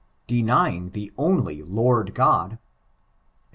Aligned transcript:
"Den3ring 0.27 0.93
the 0.93 1.11
only 1.15 1.61
liord 1.61 2.15
God," 2.15 2.53
&e. 2.53 2.57